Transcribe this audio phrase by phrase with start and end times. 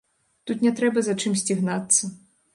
[0.51, 2.13] Тут не трэба за чымсьці гнацца.